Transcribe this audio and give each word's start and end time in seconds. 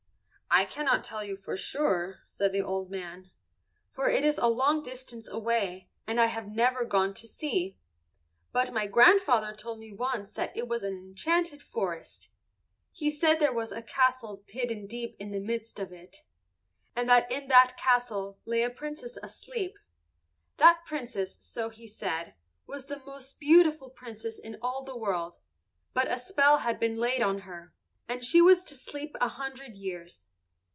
"I 0.53 0.65
cannot 0.65 1.05
tell 1.05 1.23
you 1.23 1.37
for 1.37 1.55
sure," 1.55 2.23
said 2.29 2.51
the 2.51 2.61
old 2.61 2.91
man, 2.91 3.31
"for 3.87 4.09
it 4.09 4.25
is 4.25 4.37
a 4.37 4.47
long 4.47 4.83
distance 4.83 5.29
away 5.29 5.87
and 6.05 6.19
I 6.19 6.25
have 6.25 6.49
never 6.51 6.83
gone 6.83 7.13
to 7.13 7.27
see. 7.27 7.77
But 8.51 8.73
my 8.73 8.85
grandfather 8.85 9.55
told 9.55 9.79
me 9.79 9.93
once 9.93 10.29
that 10.33 10.55
it 10.57 10.67
was 10.67 10.83
an 10.83 10.93
enchanted 10.97 11.61
forest. 11.61 12.27
He 12.91 13.09
said 13.09 13.39
there 13.39 13.53
was 13.53 13.71
a 13.71 13.81
castle 13.81 14.43
hidden 14.45 14.87
deep 14.87 15.15
in 15.19 15.31
the 15.31 15.39
midst 15.39 15.79
of 15.79 15.93
it, 15.93 16.17
and 16.97 17.07
that 17.07 17.31
in 17.31 17.47
that 17.47 17.77
castle 17.77 18.37
lay 18.43 18.61
a 18.63 18.69
Princess 18.69 19.17
asleep. 19.23 19.77
That 20.57 20.83
Princess, 20.85 21.37
so 21.39 21.69
he 21.69 21.87
said, 21.87 22.33
was 22.67 22.87
the 22.87 22.99
most 23.05 23.39
beautiful 23.39 23.89
Princess 23.89 24.37
in 24.37 24.57
all 24.61 24.83
the 24.83 24.97
world, 24.97 25.37
but 25.93 26.11
a 26.11 26.17
spell 26.17 26.57
had 26.57 26.77
been 26.77 26.97
laid 26.97 27.21
on 27.21 27.39
her, 27.39 27.73
and 28.09 28.21
she 28.21 28.41
was 28.41 28.65
to 28.65 28.73
sleep 28.75 29.15
a 29.21 29.29
hundred 29.29 29.77
years. 29.77 30.27